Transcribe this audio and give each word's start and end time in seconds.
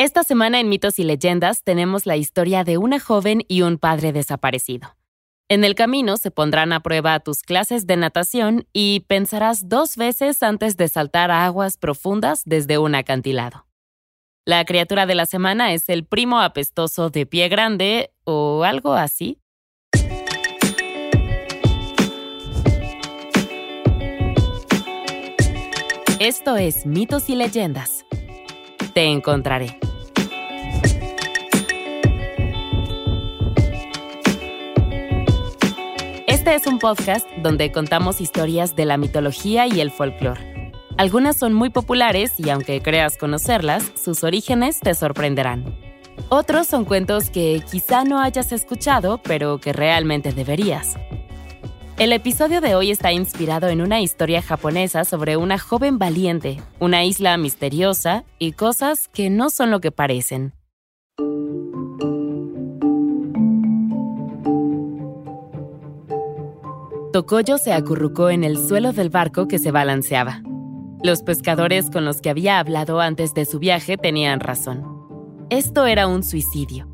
Esta 0.00 0.22
semana 0.22 0.60
en 0.60 0.68
Mitos 0.68 1.00
y 1.00 1.02
Leyendas 1.02 1.64
tenemos 1.64 2.06
la 2.06 2.16
historia 2.16 2.62
de 2.62 2.78
una 2.78 3.00
joven 3.00 3.42
y 3.48 3.62
un 3.62 3.78
padre 3.78 4.12
desaparecido. 4.12 4.94
En 5.48 5.64
el 5.64 5.74
camino 5.74 6.16
se 6.18 6.30
pondrán 6.30 6.72
a 6.72 6.84
prueba 6.84 7.18
tus 7.18 7.42
clases 7.42 7.84
de 7.84 7.96
natación 7.96 8.68
y 8.72 9.00
pensarás 9.08 9.68
dos 9.68 9.96
veces 9.96 10.44
antes 10.44 10.76
de 10.76 10.86
saltar 10.86 11.32
a 11.32 11.44
aguas 11.44 11.78
profundas 11.78 12.42
desde 12.44 12.78
un 12.78 12.94
acantilado. 12.94 13.66
La 14.44 14.64
criatura 14.64 15.04
de 15.04 15.16
la 15.16 15.26
semana 15.26 15.72
es 15.72 15.88
el 15.88 16.04
primo 16.04 16.38
apestoso 16.40 17.10
de 17.10 17.26
pie 17.26 17.48
grande 17.48 18.12
o 18.22 18.62
algo 18.62 18.92
así. 18.92 19.40
Esto 26.20 26.56
es 26.56 26.86
Mitos 26.86 27.28
y 27.28 27.34
Leyendas. 27.34 28.04
Te 28.94 29.04
encontraré. 29.06 29.87
Este 36.48 36.62
es 36.62 36.66
un 36.66 36.78
podcast 36.78 37.28
donde 37.42 37.70
contamos 37.70 38.22
historias 38.22 38.74
de 38.74 38.86
la 38.86 38.96
mitología 38.96 39.66
y 39.66 39.82
el 39.82 39.90
folclore. 39.90 40.72
Algunas 40.96 41.36
son 41.36 41.52
muy 41.52 41.68
populares 41.68 42.32
y 42.38 42.48
aunque 42.48 42.80
creas 42.80 43.18
conocerlas, 43.18 43.92
sus 44.02 44.24
orígenes 44.24 44.80
te 44.80 44.94
sorprenderán. 44.94 45.76
Otros 46.30 46.66
son 46.66 46.86
cuentos 46.86 47.28
que 47.28 47.62
quizá 47.70 48.04
no 48.04 48.18
hayas 48.18 48.50
escuchado, 48.52 49.20
pero 49.22 49.58
que 49.58 49.74
realmente 49.74 50.32
deberías. 50.32 50.96
El 51.98 52.14
episodio 52.14 52.62
de 52.62 52.74
hoy 52.74 52.92
está 52.92 53.12
inspirado 53.12 53.68
en 53.68 53.82
una 53.82 54.00
historia 54.00 54.40
japonesa 54.40 55.04
sobre 55.04 55.36
una 55.36 55.58
joven 55.58 55.98
valiente, 55.98 56.62
una 56.80 57.04
isla 57.04 57.36
misteriosa 57.36 58.24
y 58.38 58.52
cosas 58.52 59.08
que 59.08 59.28
no 59.28 59.50
son 59.50 59.70
lo 59.70 59.80
que 59.80 59.92
parecen. 59.92 60.54
Tokoyo 67.12 67.56
se 67.56 67.72
acurrucó 67.72 68.28
en 68.28 68.44
el 68.44 68.58
suelo 68.58 68.92
del 68.92 69.08
barco 69.08 69.48
que 69.48 69.58
se 69.58 69.70
balanceaba. 69.70 70.42
Los 71.02 71.22
pescadores 71.22 71.88
con 71.88 72.04
los 72.04 72.20
que 72.20 72.28
había 72.28 72.58
hablado 72.58 73.00
antes 73.00 73.32
de 73.32 73.46
su 73.46 73.58
viaje 73.58 73.96
tenían 73.96 74.40
razón. 74.40 74.84
Esto 75.48 75.86
era 75.86 76.06
un 76.06 76.22
suicidio. 76.22 76.86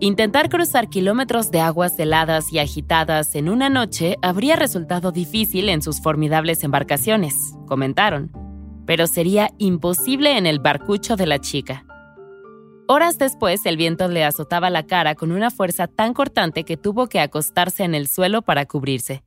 Intentar 0.00 0.48
cruzar 0.48 0.88
kilómetros 0.88 1.52
de 1.52 1.60
aguas 1.60 1.96
heladas 2.00 2.52
y 2.52 2.58
agitadas 2.58 3.36
en 3.36 3.48
una 3.48 3.70
noche 3.70 4.16
habría 4.22 4.56
resultado 4.56 5.12
difícil 5.12 5.68
en 5.68 5.82
sus 5.82 6.00
formidables 6.00 6.64
embarcaciones, 6.64 7.36
comentaron, 7.68 8.32
pero 8.86 9.06
sería 9.06 9.50
imposible 9.58 10.36
en 10.36 10.46
el 10.46 10.58
barcucho 10.58 11.14
de 11.14 11.26
la 11.26 11.38
chica. 11.38 11.84
Horas 12.88 13.18
después, 13.18 13.64
el 13.66 13.76
viento 13.76 14.08
le 14.08 14.24
azotaba 14.24 14.68
la 14.68 14.84
cara 14.84 15.14
con 15.14 15.30
una 15.30 15.52
fuerza 15.52 15.86
tan 15.86 16.12
cortante 16.12 16.64
que 16.64 16.76
tuvo 16.76 17.08
que 17.08 17.20
acostarse 17.20 17.84
en 17.84 17.94
el 17.94 18.08
suelo 18.08 18.42
para 18.42 18.66
cubrirse. 18.66 19.22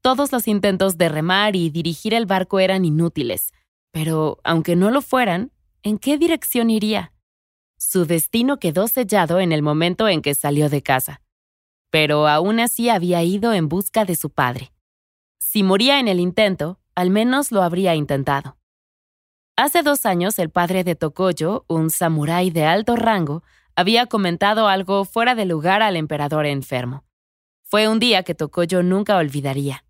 Todos 0.00 0.32
los 0.32 0.46
intentos 0.46 0.96
de 0.96 1.08
remar 1.08 1.56
y 1.56 1.70
dirigir 1.70 2.14
el 2.14 2.26
barco 2.26 2.60
eran 2.60 2.84
inútiles, 2.84 3.52
pero 3.90 4.38
aunque 4.44 4.76
no 4.76 4.90
lo 4.90 5.02
fueran, 5.02 5.52
¿en 5.82 5.98
qué 5.98 6.18
dirección 6.18 6.70
iría? 6.70 7.12
Su 7.76 8.06
destino 8.06 8.58
quedó 8.58 8.88
sellado 8.88 9.40
en 9.40 9.52
el 9.52 9.62
momento 9.62 10.08
en 10.08 10.22
que 10.22 10.34
salió 10.34 10.68
de 10.68 10.82
casa, 10.82 11.20
pero 11.90 12.28
aún 12.28 12.60
así 12.60 12.88
había 12.88 13.22
ido 13.22 13.52
en 13.52 13.68
busca 13.68 14.04
de 14.04 14.16
su 14.16 14.30
padre. 14.30 14.72
Si 15.38 15.62
moría 15.62 15.98
en 16.00 16.08
el 16.08 16.20
intento, 16.20 16.78
al 16.94 17.10
menos 17.10 17.52
lo 17.52 17.62
habría 17.62 17.94
intentado. 17.94 18.56
Hace 19.56 19.82
dos 19.82 20.06
años 20.06 20.38
el 20.38 20.50
padre 20.50 20.84
de 20.84 20.94
Tokoyo, 20.94 21.64
un 21.68 21.90
samurái 21.90 22.50
de 22.50 22.64
alto 22.64 22.94
rango, 22.94 23.42
había 23.74 24.06
comentado 24.06 24.68
algo 24.68 25.04
fuera 25.04 25.34
de 25.34 25.46
lugar 25.46 25.82
al 25.82 25.96
emperador 25.96 26.46
enfermo. 26.46 27.04
Fue 27.62 27.88
un 27.88 27.98
día 27.98 28.22
que 28.22 28.34
Tokoyo 28.34 28.82
nunca 28.82 29.16
olvidaría. 29.16 29.84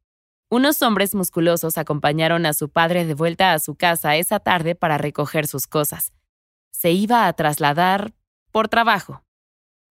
Unos 0.50 0.80
hombres 0.80 1.14
musculosos 1.14 1.76
acompañaron 1.76 2.46
a 2.46 2.54
su 2.54 2.70
padre 2.70 3.04
de 3.04 3.12
vuelta 3.12 3.52
a 3.52 3.58
su 3.58 3.74
casa 3.74 4.16
esa 4.16 4.40
tarde 4.40 4.74
para 4.74 4.96
recoger 4.96 5.46
sus 5.46 5.66
cosas. 5.66 6.12
Se 6.70 6.90
iba 6.90 7.26
a 7.26 7.32
trasladar 7.34 8.14
por 8.50 8.68
trabajo. 8.68 9.22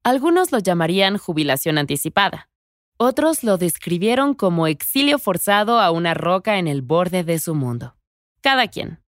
Algunos 0.03 0.51
lo 0.51 0.57
llamarían 0.57 1.19
jubilación 1.19 1.77
anticipada. 1.77 2.49
Otros 2.97 3.43
lo 3.43 3.57
describieron 3.57 4.33
como 4.33 4.65
exilio 4.65 5.19
forzado 5.19 5.79
a 5.79 5.91
una 5.91 6.15
roca 6.15 6.57
en 6.57 6.67
el 6.67 6.81
borde 6.81 7.23
de 7.23 7.37
su 7.37 7.53
mundo. 7.53 7.95
Cada 8.41 8.67
quien. 8.67 9.03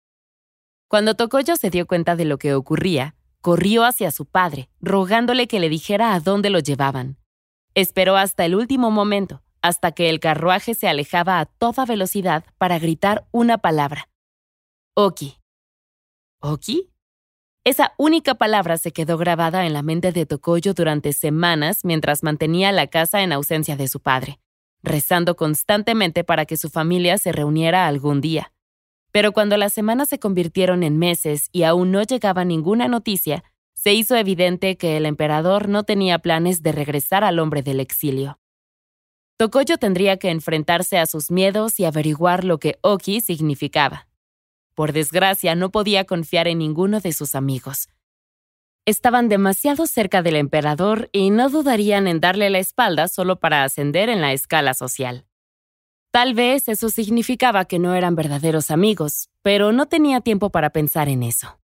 Cuando 0.90 1.16
Tokoyo 1.16 1.56
se 1.56 1.70
dio 1.70 1.88
cuenta 1.88 2.18
de 2.18 2.26
lo 2.26 2.38
que 2.38 2.54
ocurría, 2.54 3.16
corrió 3.40 3.86
hacia 3.86 4.12
su 4.12 4.26
padre, 4.26 4.70
rogándole 4.82 5.48
que 5.48 5.62
le 5.62 5.70
dijera 5.70 6.14
a 6.14 6.20
dónde 6.20 6.50
lo 6.50 6.60
llevaban. 6.60 7.18
Esperó 7.74 8.18
hasta 8.18 8.44
el 8.44 8.56
último 8.56 8.92
momento, 8.92 9.44
hasta 9.62 9.92
que 9.92 10.10
el 10.10 10.20
carruaje 10.20 10.74
se 10.74 10.88
alejaba 10.88 11.40
a 11.40 11.46
toda 11.46 11.86
velocidad 11.86 12.46
para 12.58 12.80
gritar 12.80 13.28
una 13.32 13.58
palabra. 13.58 14.10
Oki. 14.96 15.38
¿Oki? 16.40 16.92
Esa 17.64 17.94
única 17.98 18.36
palabra 18.36 18.78
se 18.78 18.94
quedó 18.94 19.18
grabada 19.18 19.66
en 19.66 19.74
la 19.74 19.82
mente 19.82 20.12
de 20.14 20.26
Tokoyo 20.26 20.74
durante 20.74 21.12
semanas 21.12 21.84
mientras 21.84 22.24
mantenía 22.24 22.72
la 22.72 22.88
casa 22.88 23.24
en 23.24 23.34
ausencia 23.34 23.76
de 23.76 23.90
su 23.90 24.00
padre, 24.00 24.40
rezando 24.84 25.36
constantemente 25.36 26.24
para 26.24 26.46
que 26.46 26.56
su 26.56 26.70
familia 26.70 27.18
se 27.18 27.34
reuniera 27.34 27.86
algún 27.86 28.22
día. 28.22 28.54
Pero 29.12 29.34
cuando 29.34 29.58
las 29.58 29.74
semanas 29.74 30.08
se 30.08 30.18
convirtieron 30.18 30.82
en 30.82 30.98
meses 30.98 31.50
y 31.52 31.64
aún 31.64 31.92
no 31.92 32.04
llegaba 32.04 32.46
ninguna 32.46 32.88
noticia, 32.88 33.44
se 33.74 33.94
hizo 33.94 34.16
evidente 34.16 34.78
que 34.78 34.96
el 34.96 35.06
emperador 35.06 35.70
no 35.70 35.84
tenía 35.84 36.20
planes 36.20 36.64
de 36.64 36.72
regresar 36.72 37.24
al 37.24 37.38
hombre 37.38 37.64
del 37.64 37.80
exilio. 37.80 38.40
Tokoyo 39.38 39.78
tendría 39.78 40.18
que 40.18 40.32
enfrentarse 40.32 40.98
a 40.98 41.06
sus 41.06 41.30
miedos 41.30 41.80
y 41.80 41.86
averiguar 41.86 42.44
lo 42.44 42.58
que 42.58 42.80
Oki 42.82 43.22
significaba. 43.22 44.08
Por 44.74 44.94
desgracia, 44.94 45.54
no 45.54 45.70
podía 45.70 46.06
confiar 46.06 46.48
en 46.48 46.58
ninguno 46.58 47.02
de 47.02 47.14
sus 47.14 47.36
amigos. 47.36 47.88
Estaban 48.88 49.30
demasiado 49.30 49.86
cerca 49.86 50.24
del 50.24 50.38
emperador 50.38 51.10
y 51.12 51.30
no 51.30 51.50
dudarían 51.50 52.08
en 52.08 52.20
darle 52.20 52.50
la 52.50 52.58
espalda 52.58 53.08
solo 53.08 53.40
para 53.40 53.64
ascender 53.64 54.10
en 54.10 54.22
la 54.22 54.34
escala 54.34 54.74
social. 54.74 55.28
Tal 56.10 56.34
vez 56.34 56.68
eso 56.68 56.90
significaba 56.90 57.66
que 57.66 57.78
no 57.78 57.94
eran 57.94 58.16
verdaderos 58.16 58.72
amigos, 58.72 59.30
pero 59.44 59.72
no 59.72 59.86
tenía 59.86 60.22
tiempo 60.22 60.50
para 60.50 60.72
pensar 60.72 61.10
en 61.10 61.22
eso. 61.22 61.60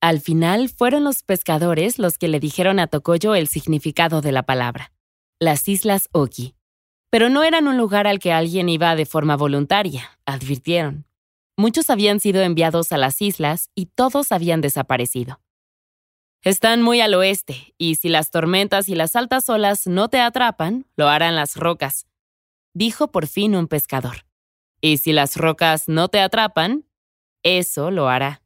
Al 0.00 0.20
final 0.20 0.68
fueron 0.68 1.02
los 1.02 1.24
pescadores 1.24 1.98
los 1.98 2.18
que 2.18 2.28
le 2.28 2.38
dijeron 2.38 2.78
a 2.78 2.86
Tokoyo 2.86 3.34
el 3.34 3.48
significado 3.48 4.20
de 4.20 4.30
la 4.30 4.44
palabra, 4.44 4.92
las 5.40 5.66
Islas 5.66 6.08
Oki. 6.12 6.57
Pero 7.10 7.30
no 7.30 7.42
eran 7.42 7.68
un 7.68 7.76
lugar 7.76 8.06
al 8.06 8.18
que 8.18 8.32
alguien 8.32 8.68
iba 8.68 8.94
de 8.94 9.06
forma 9.06 9.36
voluntaria, 9.36 10.18
advirtieron. 10.26 11.06
Muchos 11.56 11.90
habían 11.90 12.20
sido 12.20 12.42
enviados 12.42 12.92
a 12.92 12.98
las 12.98 13.20
islas 13.22 13.70
y 13.74 13.86
todos 13.86 14.30
habían 14.30 14.60
desaparecido. 14.60 15.40
Están 16.42 16.82
muy 16.82 17.00
al 17.00 17.14
oeste, 17.14 17.74
y 17.78 17.96
si 17.96 18.08
las 18.08 18.30
tormentas 18.30 18.88
y 18.88 18.94
las 18.94 19.16
altas 19.16 19.48
olas 19.48 19.86
no 19.86 20.08
te 20.08 20.20
atrapan, 20.20 20.86
lo 20.96 21.08
harán 21.08 21.34
las 21.34 21.56
rocas, 21.56 22.06
dijo 22.74 23.10
por 23.10 23.26
fin 23.26 23.56
un 23.56 23.66
pescador. 23.66 24.26
Y 24.80 24.98
si 24.98 25.12
las 25.12 25.36
rocas 25.36 25.88
no 25.88 26.08
te 26.08 26.20
atrapan, 26.20 26.84
eso 27.42 27.90
lo 27.90 28.08
hará. 28.08 28.42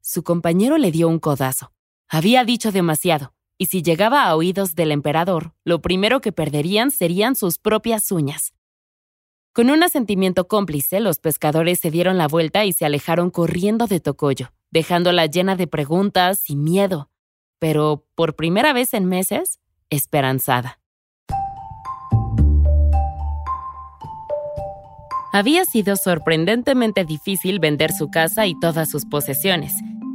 Su 0.00 0.22
compañero 0.22 0.78
le 0.78 0.92
dio 0.92 1.08
un 1.08 1.18
codazo. 1.18 1.72
Había 2.08 2.44
dicho 2.44 2.70
demasiado 2.70 3.34
y 3.58 3.66
si 3.66 3.82
llegaba 3.82 4.24
a 4.24 4.34
oídos 4.36 4.74
del 4.74 4.92
emperador, 4.92 5.54
lo 5.64 5.80
primero 5.80 6.20
que 6.20 6.32
perderían 6.32 6.90
serían 6.90 7.36
sus 7.36 7.58
propias 7.58 8.10
uñas. 8.10 8.54
Con 9.52 9.70
un 9.70 9.82
asentimiento 9.84 10.48
cómplice, 10.48 10.98
los 10.98 11.18
pescadores 11.18 11.78
se 11.78 11.90
dieron 11.90 12.18
la 12.18 12.26
vuelta 12.26 12.64
y 12.64 12.72
se 12.72 12.84
alejaron 12.84 13.30
corriendo 13.30 13.86
de 13.86 14.00
Tocoyo, 14.00 14.52
dejándola 14.72 15.26
llena 15.26 15.54
de 15.54 15.68
preguntas 15.68 16.50
y 16.50 16.56
miedo, 16.56 17.08
pero 17.60 18.04
por 18.16 18.34
primera 18.34 18.72
vez 18.72 18.94
en 18.94 19.04
meses, 19.04 19.60
esperanzada. 19.90 20.80
Había 25.32 25.64
sido 25.64 25.96
sorprendentemente 25.96 27.04
difícil 27.04 27.58
vender 27.58 27.92
su 27.92 28.08
casa 28.08 28.46
y 28.46 28.58
todas 28.60 28.88
sus 28.88 29.04
posesiones, 29.04 29.74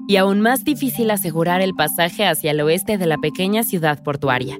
y 0.09 0.17
aún 0.17 0.41
más 0.41 0.63
difícil 0.63 1.11
asegurar 1.11 1.61
el 1.61 1.75
pasaje 1.75 2.25
hacia 2.25 2.50
el 2.50 2.61
oeste 2.61 2.97
de 2.97 3.06
la 3.06 3.19
pequeña 3.19 3.61
ciudad 3.61 4.01
portuaria. 4.01 4.59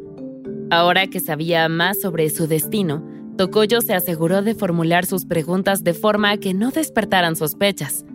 Ahora 0.70 1.08
que 1.08 1.20
sabía 1.20 1.68
más 1.70 2.00
sobre 2.00 2.30
su 2.30 2.46
destino, 2.46 3.04
Tokoyo 3.36 3.82
se 3.82 3.96
aseguró 3.96 4.44
de 4.44 4.54
formular 4.54 5.08
sus 5.08 5.26
preguntas 5.26 5.84
de 5.84 5.96
forma 5.96 6.38
que 6.38 6.54
no 6.54 6.70
despertaran 6.70 7.36
sospechas. 7.36 8.06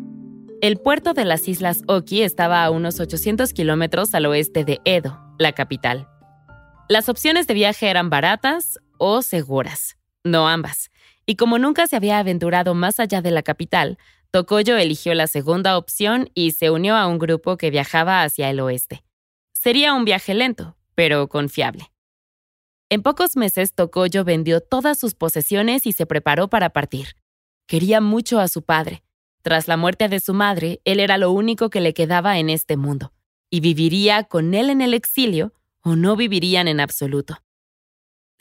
El 0.60 0.76
puerto 0.76 1.12
de 1.12 1.24
las 1.24 1.48
Islas 1.48 1.82
Oki 1.88 2.22
estaba 2.22 2.64
a 2.64 2.70
unos 2.70 3.00
800 3.00 3.52
kilómetros 3.52 4.14
al 4.14 4.26
oeste 4.26 4.64
de 4.64 4.80
Edo, 4.84 5.18
la 5.36 5.50
capital. 5.50 6.06
Las 6.88 7.08
opciones 7.08 7.48
de 7.48 7.54
viaje 7.54 7.90
eran 7.90 8.10
baratas 8.10 8.78
o 8.96 9.22
seguras, 9.22 9.96
no 10.22 10.46
ambas, 10.46 10.92
y 11.26 11.34
como 11.34 11.58
nunca 11.58 11.88
se 11.88 11.96
había 11.96 12.20
aventurado 12.20 12.76
más 12.76 13.00
allá 13.00 13.22
de 13.22 13.32
la 13.32 13.42
capital, 13.42 13.98
Tokoyo 14.34 14.76
eligió 14.76 15.14
la 15.14 15.28
segunda 15.28 15.78
opción 15.78 16.28
y 16.34 16.50
se 16.50 16.68
unió 16.68 16.96
a 16.96 17.06
un 17.06 17.20
grupo 17.20 17.56
que 17.56 17.70
viajaba 17.70 18.24
hacia 18.24 18.50
el 18.50 18.58
oeste. 18.58 19.04
Sería 19.52 19.94
un 19.94 20.04
viaje 20.04 20.34
lento, 20.34 20.76
pero 20.96 21.28
confiable. 21.28 21.92
En 22.88 23.04
pocos 23.04 23.36
meses, 23.36 23.76
Tokoyo 23.76 24.24
vendió 24.24 24.60
todas 24.60 24.98
sus 24.98 25.14
posesiones 25.14 25.86
y 25.86 25.92
se 25.92 26.04
preparó 26.04 26.48
para 26.48 26.70
partir. 26.70 27.14
Quería 27.68 28.00
mucho 28.00 28.40
a 28.40 28.48
su 28.48 28.62
padre. 28.62 29.04
Tras 29.42 29.68
la 29.68 29.76
muerte 29.76 30.08
de 30.08 30.18
su 30.18 30.34
madre, 30.34 30.80
él 30.84 30.98
era 30.98 31.16
lo 31.16 31.30
único 31.30 31.70
que 31.70 31.80
le 31.80 31.94
quedaba 31.94 32.36
en 32.40 32.50
este 32.50 32.76
mundo, 32.76 33.12
y 33.50 33.60
viviría 33.60 34.24
con 34.24 34.54
él 34.54 34.68
en 34.68 34.80
el 34.80 34.94
exilio 34.94 35.52
o 35.80 35.94
no 35.94 36.16
vivirían 36.16 36.66
en 36.66 36.80
absoluto. 36.80 37.36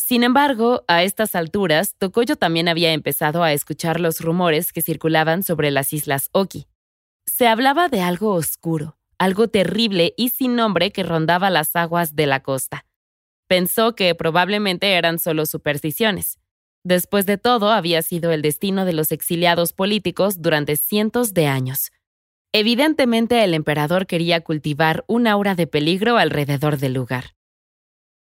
Sin 0.05 0.25
embargo, 0.25 0.83
a 0.89 1.01
estas 1.03 1.33
alturas, 1.33 1.95
Tokoyo 1.97 2.35
también 2.35 2.67
había 2.67 2.91
empezado 2.91 3.41
a 3.41 3.53
escuchar 3.53 4.01
los 4.01 4.19
rumores 4.19 4.73
que 4.73 4.81
circulaban 4.81 5.43
sobre 5.43 5.71
las 5.71 5.93
islas 5.93 6.27
Oki. 6.33 6.67
Se 7.25 7.47
hablaba 7.47 7.87
de 7.87 8.01
algo 8.01 8.33
oscuro, 8.33 8.97
algo 9.17 9.47
terrible 9.47 10.13
y 10.17 10.27
sin 10.27 10.57
nombre 10.57 10.91
que 10.91 11.03
rondaba 11.03 11.49
las 11.49 11.73
aguas 11.77 12.17
de 12.17 12.27
la 12.27 12.41
costa. 12.41 12.85
Pensó 13.47 13.95
que 13.95 14.13
probablemente 14.13 14.91
eran 14.91 15.19
solo 15.19 15.45
supersticiones. 15.45 16.37
Después 16.83 17.25
de 17.25 17.37
todo, 17.37 17.71
había 17.71 18.01
sido 18.01 18.33
el 18.33 18.41
destino 18.41 18.83
de 18.83 18.91
los 18.91 19.13
exiliados 19.13 19.71
políticos 19.71 20.41
durante 20.41 20.75
cientos 20.75 21.33
de 21.33 21.47
años. 21.47 21.93
Evidentemente, 22.51 23.41
el 23.41 23.53
emperador 23.53 24.05
quería 24.05 24.41
cultivar 24.41 25.05
un 25.07 25.27
aura 25.27 25.55
de 25.55 25.65
peligro 25.65 26.17
alrededor 26.17 26.75
del 26.75 26.91
lugar. 26.91 27.35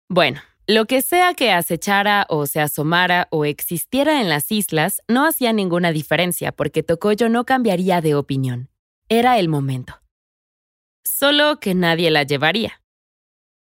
Bueno, 0.09 0.41
lo 0.69 0.85
que 0.85 1.01
sea 1.01 1.33
que 1.33 1.51
acechara 1.51 2.27
o 2.29 2.45
se 2.45 2.61
asomara 2.61 3.27
o 3.31 3.47
existiera 3.47 4.21
en 4.21 4.29
las 4.29 4.53
islas 4.53 5.03
no 5.09 5.27
hacía 5.27 5.55
ninguna 5.55 5.93
diferencia 5.93 6.53
porque 6.53 6.83
Tokoyo 6.83 7.31
no 7.31 7.47
cambiaría 7.47 8.03
de 8.03 8.15
opinión. 8.15 8.69
Era 9.09 9.39
el 9.39 9.49
momento. 9.49 9.95
Solo 11.07 11.59
que 11.59 11.75
nadie 11.75 12.11
la 12.11 12.25
llevaría. 12.25 12.83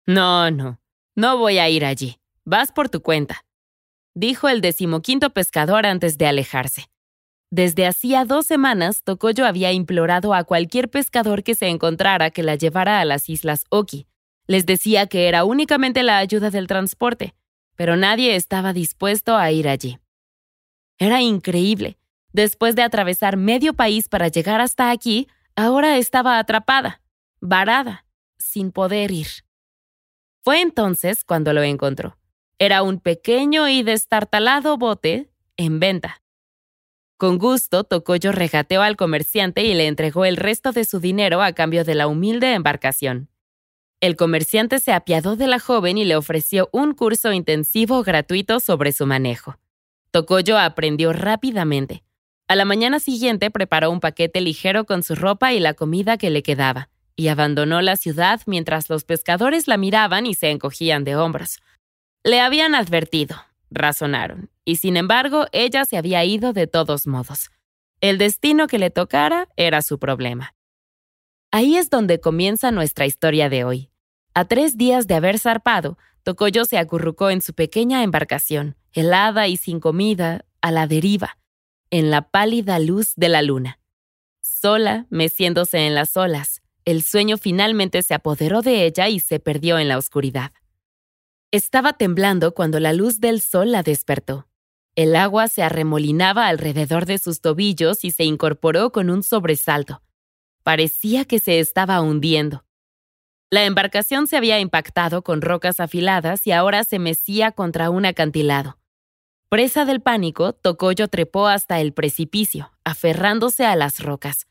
No, 0.06 0.51
no, 0.51 0.80
no 1.16 1.40
voy 1.40 1.57
a 1.57 1.68
ir 1.68 1.84
allí. 1.84 2.19
Vas 2.45 2.72
por 2.72 2.90
tu 2.90 3.01
cuenta, 3.01 3.44
dijo 4.13 4.48
el 4.48 4.62
decimoquinto 4.62 5.31
pescador 5.31 5.88
antes 5.88 6.19
de 6.19 6.28
alejarse. 6.28 6.92
Desde 7.50 7.88
hacía 7.88 8.24
dos 8.24 8.45
semanas, 8.45 9.01
Tokoyo 9.04 9.48
había 9.48 9.72
implorado 9.72 10.36
a 10.36 10.44
cualquier 10.44 10.92
pescador 10.92 11.42
que 11.42 11.56
se 11.56 11.69
encontrara 11.69 12.30
que 12.30 12.44
la 12.44 12.54
llevara 12.54 13.00
a 13.00 13.06
las 13.06 13.30
islas 13.30 13.63
Oki. 13.69 14.06
Les 14.48 14.66
decía 14.66 15.07
que 15.07 15.28
era 15.28 15.45
únicamente 15.45 16.04
la 16.04 16.18
ayuda 16.18 16.50
del 16.50 16.68
transporte, 16.68 17.34
pero 17.75 17.95
nadie 17.95 18.36
estaba 18.36 18.74
dispuesto 18.74 19.38
a 19.38 19.51
ir 19.51 19.68
allí. 19.68 20.00
Era 20.98 21.22
increíble. 21.22 21.98
Después 22.31 22.75
de 22.75 22.81
atravesar 22.81 23.38
medio 23.38 23.74
país 23.74 24.10
para 24.10 24.28
llegar 24.28 24.60
hasta 24.60 24.90
aquí, 24.90 25.28
ahora 25.56 25.98
estaba 25.98 26.40
atrapada, 26.40 27.01
varada, 27.40 28.06
sin 28.38 28.72
poder 28.72 29.12
ir. 29.12 29.28
Fue 30.42 30.62
entonces 30.62 31.24
cuando 31.24 31.54
lo 31.54 31.62
encontró. 31.63 32.18
Era 32.60 32.84
un 32.84 33.00
pequeño 33.00 33.68
y 33.69 33.84
destartalado 33.84 34.78
bote 34.78 35.30
en 35.57 35.80
venta. 35.80 36.22
Con 37.18 37.38
gusto, 37.38 37.84
Tokoyo 37.84 38.31
regateó 38.31 38.81
al 38.81 38.98
comerciante 38.98 39.63
y 39.63 39.74
le 39.74 39.88
entregó 39.88 40.25
el 40.25 40.36
resto 40.36 40.72
de 40.72 40.84
su 40.84 41.00
dinero 41.00 41.42
a 41.42 41.54
cambio 41.54 41.84
de 41.84 41.95
la 41.95 42.07
humilde 42.07 42.54
embarcación. 42.54 43.30
El 44.04 44.18
comerciante 44.18 44.80
se 44.80 44.92
apiadó 44.92 45.38
de 45.38 45.48
la 45.48 45.60
joven 45.60 45.98
y 45.98 46.04
le 46.04 46.18
ofreció 46.18 46.68
un 46.74 46.94
curso 46.94 47.32
intensivo 47.32 48.04
gratuito 48.04 48.60
sobre 48.60 48.92
su 48.92 49.06
manejo. 49.06 49.56
Tokoyo 50.12 50.60
aprendió 50.60 51.14
rápidamente. 51.14 52.04
A 52.50 52.58
la 52.58 52.66
mañana 52.66 53.00
siguiente 53.00 53.50
preparó 53.50 53.90
un 53.92 54.02
paquete 54.02 54.42
ligero 54.42 54.84
con 54.84 55.04
su 55.04 55.16
ropa 55.16 55.54
y 55.54 55.62
la 55.62 55.74
comida 55.74 56.18
que 56.18 56.32
le 56.32 56.44
quedaba 56.44 56.90
y 57.16 57.30
abandonó 57.30 57.82
la 57.82 57.96
ciudad 57.96 58.42
mientras 58.46 58.90
los 58.90 59.06
pescadores 59.06 59.70
la 59.70 59.78
miraban 59.78 60.26
y 60.26 60.34
se 60.34 60.52
encogían 60.52 61.06
de 61.06 61.16
hombros. 61.16 61.62
Le 62.26 62.42
habían 62.42 62.76
advertido, 62.76 63.38
razonaron, 63.72 64.50
y 64.66 64.76
sin 64.76 64.98
embargo 64.98 65.46
ella 65.54 65.86
se 65.86 65.96
había 65.96 66.26
ido 66.26 66.52
de 66.52 66.68
todos 66.68 67.08
modos. 67.08 67.52
El 68.02 68.18
destino 68.18 68.68
que 68.68 68.80
le 68.80 68.90
tocara 68.90 69.48
era 69.56 69.82
su 69.82 69.98
problema. 69.98 70.56
Ahí 71.52 71.78
es 71.78 71.90
donde 71.90 72.20
comienza 72.20 72.70
nuestra 72.72 73.06
historia 73.06 73.48
de 73.48 73.64
hoy. 73.64 73.93
A 74.35 74.45
tres 74.45 74.77
días 74.77 75.06
de 75.06 75.13
haber 75.13 75.38
zarpado, 75.38 75.97
Tokoyo 76.24 76.65
se 76.65 76.80
acurrucó 76.80 77.30
en 77.30 77.41
su 77.41 77.53
pequeña 77.53 78.01
embarcación, 78.01 78.75
helada 78.91 79.47
y 79.47 79.57
sin 79.57 79.80
comida, 79.80 80.45
a 80.62 80.71
la 80.71 80.88
deriva, 80.88 81.38
en 81.91 82.09
la 82.09 82.30
pálida 82.30 82.80
luz 82.80 83.13
de 83.15 83.30
la 83.30 83.44
luna. 83.44 83.80
Sola, 84.41 85.06
meciéndose 85.09 85.85
en 85.85 85.94
las 85.94 86.18
olas, 86.18 86.62
el 86.85 87.03
sueño 87.03 87.38
finalmente 87.38 88.01
se 88.01 88.13
apoderó 88.13 88.62
de 88.62 88.85
ella 88.85 89.07
y 89.07 89.19
se 89.19 89.39
perdió 89.39 89.77
en 89.77 89.88
la 89.88 89.97
oscuridad. 89.97 90.51
Estaba 91.51 91.94
temblando 91.94 92.56
cuando 92.56 92.80
la 92.80 92.94
luz 92.94 93.19
del 93.19 93.39
sol 93.39 93.71
la 93.71 93.83
despertó. 93.83 94.47
El 94.95 95.15
agua 95.15 95.47
se 95.47 95.62
arremolinaba 95.62 96.47
alrededor 96.47 97.06
de 97.06 97.19
sus 97.19 97.41
tobillos 97.41 98.03
y 98.03 98.12
se 98.12 98.24
incorporó 98.24 98.91
con 98.91 99.09
un 99.09 99.21
sobresalto. 99.21 100.01
Parecía 100.63 101.25
que 101.25 101.39
se 101.39 101.59
estaba 101.59 102.01
hundiendo. 102.01 102.65
La 103.54 103.66
embarcación 103.66 104.26
se 104.26 104.36
había 104.36 104.60
impactado 104.60 105.22
con 105.22 105.44
rocas 105.44 105.80
afiladas 105.80 106.48
y 106.48 106.52
ahora 106.52 106.84
se 106.84 106.98
mecía 106.98 107.52
contra 107.52 107.92
un 107.92 108.04
acantilado. 108.04 108.80
Presa 109.48 109.86
del 109.86 110.02
pánico, 110.02 110.54
Tokoyo 110.54 111.08
trepó 111.08 111.46
hasta 111.46 111.80
el 111.80 111.94
precipicio, 111.94 112.72
aferrándose 112.84 113.64
a 113.64 113.76
las 113.76 114.00
rocas. 114.00 114.48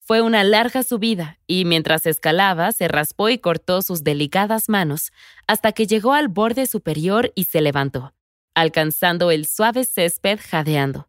Fue 0.00 0.20
una 0.20 0.44
larga 0.44 0.82
subida 0.82 1.38
y 1.46 1.64
mientras 1.64 2.04
escalaba 2.04 2.72
se 2.72 2.88
raspó 2.88 3.30
y 3.30 3.38
cortó 3.38 3.80
sus 3.80 4.04
delicadas 4.04 4.68
manos 4.68 5.12
hasta 5.46 5.72
que 5.72 5.86
llegó 5.86 6.12
al 6.12 6.28
borde 6.28 6.66
superior 6.66 7.32
y 7.34 7.44
se 7.44 7.62
levantó, 7.62 8.12
alcanzando 8.54 9.30
el 9.30 9.46
suave 9.46 9.86
césped 9.86 10.40
jadeando. 10.46 11.08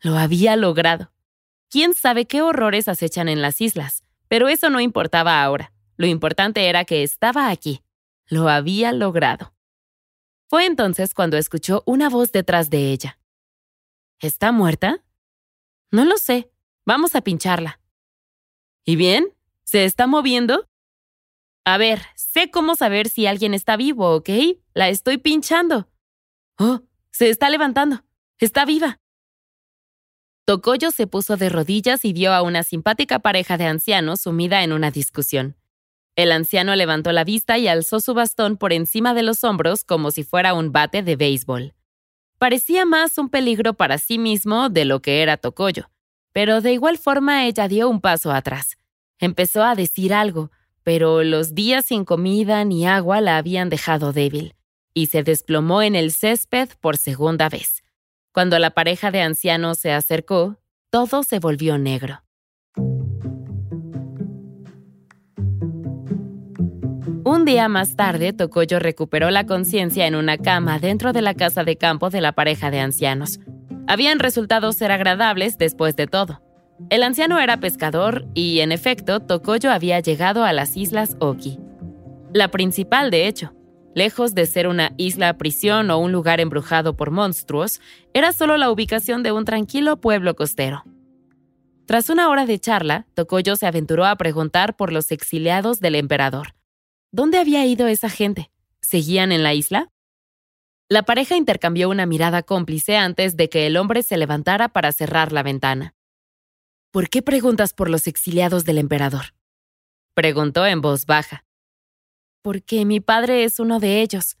Lo 0.00 0.18
había 0.18 0.56
logrado. 0.56 1.10
Quién 1.70 1.94
sabe 1.94 2.26
qué 2.26 2.42
horrores 2.42 2.86
acechan 2.86 3.30
en 3.30 3.40
las 3.40 3.62
islas, 3.62 4.04
pero 4.28 4.50
eso 4.50 4.68
no 4.68 4.80
importaba 4.80 5.42
ahora. 5.42 5.72
Lo 6.00 6.06
importante 6.06 6.66
era 6.66 6.86
que 6.86 7.02
estaba 7.02 7.50
aquí. 7.50 7.84
Lo 8.26 8.48
había 8.48 8.90
logrado. 8.90 9.52
Fue 10.48 10.64
entonces 10.64 11.12
cuando 11.12 11.36
escuchó 11.36 11.82
una 11.84 12.08
voz 12.08 12.32
detrás 12.32 12.70
de 12.70 12.90
ella. 12.90 13.18
¿Está 14.18 14.50
muerta? 14.50 15.04
No 15.90 16.06
lo 16.06 16.16
sé. 16.16 16.50
Vamos 16.86 17.14
a 17.14 17.20
pincharla. 17.20 17.82
¿Y 18.86 18.96
bien? 18.96 19.34
¿Se 19.64 19.84
está 19.84 20.06
moviendo? 20.06 20.70
A 21.66 21.76
ver, 21.76 22.00
sé 22.16 22.50
cómo 22.50 22.76
saber 22.76 23.10
si 23.10 23.26
alguien 23.26 23.52
está 23.52 23.76
vivo, 23.76 24.16
¿ok? 24.16 24.30
La 24.72 24.88
estoy 24.88 25.18
pinchando. 25.18 25.86
Oh, 26.56 26.80
se 27.10 27.28
está 27.28 27.50
levantando. 27.50 28.06
Está 28.38 28.64
viva. 28.64 29.02
Tokoyo 30.46 30.92
se 30.92 31.06
puso 31.06 31.36
de 31.36 31.50
rodillas 31.50 32.06
y 32.06 32.14
vio 32.14 32.32
a 32.32 32.40
una 32.40 32.62
simpática 32.62 33.18
pareja 33.18 33.58
de 33.58 33.66
ancianos 33.66 34.22
sumida 34.22 34.64
en 34.64 34.72
una 34.72 34.90
discusión. 34.90 35.59
El 36.16 36.32
anciano 36.32 36.74
levantó 36.76 37.12
la 37.12 37.24
vista 37.24 37.58
y 37.58 37.68
alzó 37.68 38.00
su 38.00 38.14
bastón 38.14 38.56
por 38.56 38.72
encima 38.72 39.14
de 39.14 39.22
los 39.22 39.44
hombros 39.44 39.84
como 39.84 40.10
si 40.10 40.22
fuera 40.24 40.54
un 40.54 40.72
bate 40.72 41.02
de 41.02 41.16
béisbol. 41.16 41.74
Parecía 42.38 42.84
más 42.84 43.18
un 43.18 43.28
peligro 43.28 43.74
para 43.74 43.98
sí 43.98 44.18
mismo 44.18 44.68
de 44.70 44.84
lo 44.84 45.02
que 45.02 45.22
era 45.22 45.36
Tokoyo, 45.36 45.90
pero 46.32 46.60
de 46.60 46.72
igual 46.72 46.98
forma 46.98 47.46
ella 47.46 47.68
dio 47.68 47.88
un 47.88 48.00
paso 48.00 48.32
atrás. 48.32 48.76
Empezó 49.18 49.62
a 49.62 49.74
decir 49.74 50.14
algo, 50.14 50.50
pero 50.82 51.22
los 51.22 51.54
días 51.54 51.86
sin 51.86 52.04
comida 52.04 52.64
ni 52.64 52.86
agua 52.86 53.20
la 53.20 53.36
habían 53.36 53.68
dejado 53.68 54.12
débil, 54.12 54.54
y 54.94 55.06
se 55.06 55.22
desplomó 55.22 55.82
en 55.82 55.94
el 55.94 56.12
césped 56.12 56.70
por 56.80 56.96
segunda 56.96 57.48
vez. 57.48 57.84
Cuando 58.32 58.58
la 58.58 58.70
pareja 58.70 59.10
de 59.10 59.20
ancianos 59.20 59.78
se 59.78 59.92
acercó, 59.92 60.56
todo 60.88 61.22
se 61.22 61.38
volvió 61.38 61.78
negro. 61.78 62.22
Un 67.24 67.44
día 67.44 67.68
más 67.68 67.96
tarde, 67.96 68.32
Tokoyo 68.32 68.78
recuperó 68.78 69.30
la 69.30 69.46
conciencia 69.46 70.06
en 70.06 70.14
una 70.14 70.38
cama 70.38 70.78
dentro 70.78 71.12
de 71.12 71.22
la 71.22 71.34
casa 71.34 71.64
de 71.64 71.76
campo 71.76 72.10
de 72.10 72.20
la 72.20 72.32
pareja 72.32 72.70
de 72.70 72.80
ancianos 72.80 73.40
habían 73.90 74.20
resultado 74.20 74.70
ser 74.72 74.92
agradables 74.92 75.58
después 75.58 75.96
de 75.96 76.06
todo. 76.06 76.40
El 76.90 77.02
anciano 77.02 77.40
era 77.40 77.58
pescador 77.58 78.24
y, 78.34 78.60
en 78.60 78.70
efecto, 78.70 79.18
Tokoyo 79.18 79.72
había 79.72 79.98
llegado 79.98 80.44
a 80.44 80.52
las 80.52 80.76
islas 80.76 81.16
Oki. 81.18 81.58
La 82.32 82.52
principal, 82.52 83.10
de 83.10 83.26
hecho. 83.26 83.52
Lejos 83.96 84.36
de 84.36 84.46
ser 84.46 84.68
una 84.68 84.92
isla 84.96 85.36
prisión 85.36 85.90
o 85.90 85.98
un 85.98 86.12
lugar 86.12 86.38
embrujado 86.38 86.96
por 86.96 87.10
monstruos, 87.10 87.80
era 88.14 88.32
solo 88.32 88.56
la 88.56 88.70
ubicación 88.70 89.24
de 89.24 89.32
un 89.32 89.44
tranquilo 89.44 90.00
pueblo 90.00 90.36
costero. 90.36 90.84
Tras 91.86 92.08
una 92.10 92.28
hora 92.28 92.46
de 92.46 92.60
charla, 92.60 93.08
Tokoyo 93.14 93.56
se 93.56 93.66
aventuró 93.66 94.06
a 94.06 94.14
preguntar 94.14 94.76
por 94.76 94.92
los 94.92 95.10
exiliados 95.10 95.80
del 95.80 95.96
emperador. 95.96 96.54
¿Dónde 97.12 97.38
había 97.38 97.66
ido 97.66 97.88
esa 97.88 98.08
gente? 98.08 98.50
¿Seguían 98.80 99.32
en 99.32 99.42
la 99.42 99.52
isla? 99.52 99.90
La 100.88 101.02
pareja 101.02 101.36
intercambió 101.36 101.88
una 101.88 102.06
mirada 102.06 102.42
cómplice 102.42 102.96
antes 102.96 103.36
de 103.36 103.48
que 103.48 103.66
el 103.66 103.76
hombre 103.76 104.02
se 104.02 104.16
levantara 104.16 104.68
para 104.68 104.92
cerrar 104.92 105.32
la 105.32 105.42
ventana. 105.42 105.94
¿Por 106.92 107.08
qué 107.08 107.22
preguntas 107.22 107.74
por 107.74 107.90
los 107.90 108.06
exiliados 108.06 108.64
del 108.64 108.78
emperador? 108.78 109.34
Preguntó 110.14 110.66
en 110.66 110.80
voz 110.80 111.06
baja. 111.06 111.44
Porque 112.42 112.84
mi 112.84 113.00
padre 113.00 113.44
es 113.44 113.60
uno 113.60 113.80
de 113.80 114.02
ellos. 114.02 114.36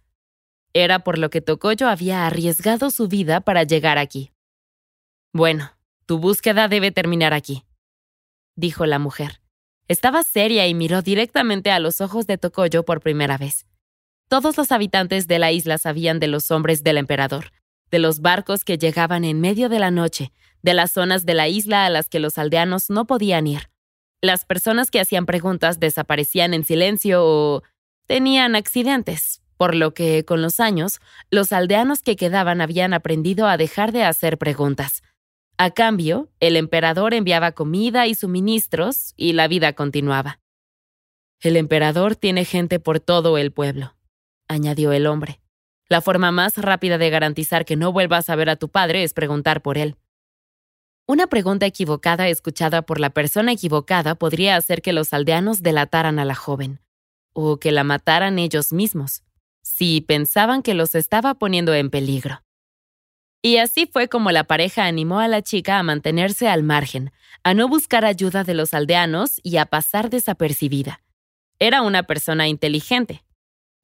Era 0.72 1.00
por 1.00 1.18
lo 1.18 1.30
que 1.30 1.40
Tokoyo 1.40 1.88
había 1.88 2.26
arriesgado 2.26 2.90
su 2.90 3.08
vida 3.08 3.40
para 3.40 3.64
llegar 3.64 3.98
aquí. 3.98 4.32
Bueno, 5.32 5.76
tu 6.06 6.18
búsqueda 6.18 6.68
debe 6.68 6.90
terminar 6.92 7.32
aquí, 7.32 7.64
dijo 8.56 8.86
la 8.86 8.98
mujer. 8.98 9.40
Estaba 9.90 10.22
seria 10.22 10.68
y 10.68 10.74
miró 10.74 11.02
directamente 11.02 11.72
a 11.72 11.80
los 11.80 12.00
ojos 12.00 12.28
de 12.28 12.38
Tokoyo 12.38 12.84
por 12.84 13.00
primera 13.00 13.36
vez. 13.36 13.66
Todos 14.28 14.56
los 14.56 14.70
habitantes 14.70 15.26
de 15.26 15.40
la 15.40 15.50
isla 15.50 15.78
sabían 15.78 16.20
de 16.20 16.28
los 16.28 16.52
hombres 16.52 16.84
del 16.84 16.96
emperador, 16.96 17.50
de 17.90 17.98
los 17.98 18.20
barcos 18.20 18.64
que 18.64 18.78
llegaban 18.78 19.24
en 19.24 19.40
medio 19.40 19.68
de 19.68 19.80
la 19.80 19.90
noche, 19.90 20.32
de 20.62 20.74
las 20.74 20.92
zonas 20.92 21.26
de 21.26 21.34
la 21.34 21.48
isla 21.48 21.86
a 21.86 21.90
las 21.90 22.08
que 22.08 22.20
los 22.20 22.38
aldeanos 22.38 22.88
no 22.88 23.08
podían 23.08 23.48
ir. 23.48 23.68
Las 24.20 24.44
personas 24.44 24.92
que 24.92 25.00
hacían 25.00 25.26
preguntas 25.26 25.80
desaparecían 25.80 26.54
en 26.54 26.64
silencio 26.64 27.24
o 27.24 27.64
tenían 28.06 28.54
accidentes, 28.54 29.42
por 29.56 29.74
lo 29.74 29.92
que, 29.92 30.24
con 30.24 30.40
los 30.40 30.60
años, 30.60 31.00
los 31.32 31.52
aldeanos 31.52 32.04
que 32.04 32.14
quedaban 32.14 32.60
habían 32.60 32.94
aprendido 32.94 33.48
a 33.48 33.56
dejar 33.56 33.90
de 33.90 34.04
hacer 34.04 34.38
preguntas. 34.38 35.02
A 35.62 35.72
cambio, 35.72 36.30
el 36.40 36.56
emperador 36.56 37.12
enviaba 37.12 37.52
comida 37.52 38.06
y 38.06 38.14
suministros 38.14 39.12
y 39.18 39.34
la 39.34 39.46
vida 39.46 39.74
continuaba. 39.74 40.40
El 41.38 41.54
emperador 41.58 42.16
tiene 42.16 42.46
gente 42.46 42.80
por 42.80 42.98
todo 42.98 43.36
el 43.36 43.52
pueblo, 43.52 43.94
añadió 44.48 44.90
el 44.92 45.06
hombre. 45.06 45.42
La 45.90 46.00
forma 46.00 46.32
más 46.32 46.56
rápida 46.56 46.96
de 46.96 47.10
garantizar 47.10 47.66
que 47.66 47.76
no 47.76 47.92
vuelvas 47.92 48.30
a 48.30 48.36
ver 48.36 48.48
a 48.48 48.56
tu 48.56 48.70
padre 48.70 49.02
es 49.02 49.12
preguntar 49.12 49.60
por 49.60 49.76
él. 49.76 49.96
Una 51.06 51.26
pregunta 51.26 51.66
equivocada 51.66 52.30
escuchada 52.30 52.80
por 52.80 52.98
la 52.98 53.10
persona 53.10 53.52
equivocada 53.52 54.14
podría 54.14 54.56
hacer 54.56 54.80
que 54.80 54.94
los 54.94 55.12
aldeanos 55.12 55.60
delataran 55.60 56.18
a 56.18 56.24
la 56.24 56.36
joven, 56.36 56.80
o 57.34 57.58
que 57.58 57.70
la 57.70 57.84
mataran 57.84 58.38
ellos 58.38 58.72
mismos, 58.72 59.24
si 59.62 60.00
pensaban 60.00 60.62
que 60.62 60.72
los 60.72 60.94
estaba 60.94 61.34
poniendo 61.34 61.74
en 61.74 61.90
peligro. 61.90 62.40
Y 63.42 63.56
así 63.56 63.86
fue 63.86 64.08
como 64.08 64.32
la 64.32 64.44
pareja 64.44 64.84
animó 64.84 65.18
a 65.20 65.28
la 65.28 65.42
chica 65.42 65.78
a 65.78 65.82
mantenerse 65.82 66.48
al 66.48 66.62
margen, 66.62 67.10
a 67.42 67.54
no 67.54 67.68
buscar 67.68 68.04
ayuda 68.04 68.44
de 68.44 68.54
los 68.54 68.74
aldeanos 68.74 69.40
y 69.42 69.56
a 69.56 69.66
pasar 69.66 70.10
desapercibida. 70.10 71.02
Era 71.58 71.80
una 71.80 72.02
persona 72.02 72.48
inteligente. 72.48 73.24